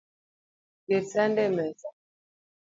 Ket 0.85 1.05
sande 1.11 1.43
emesa 1.47 1.89